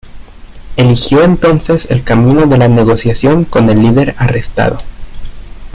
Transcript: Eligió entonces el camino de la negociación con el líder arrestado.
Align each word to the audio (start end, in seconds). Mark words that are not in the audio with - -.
Eligió 0.77 1.23
entonces 1.23 1.85
el 1.91 2.01
camino 2.03 2.47
de 2.47 2.57
la 2.57 2.67
negociación 2.67 3.43
con 3.45 3.69
el 3.69 3.83
líder 3.83 4.15
arrestado. 4.17 4.81